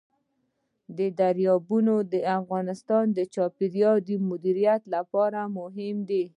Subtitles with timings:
[1.19, 6.23] دریابونه د افغانستان د چاپیریال د مدیریت لپاره مهم دي.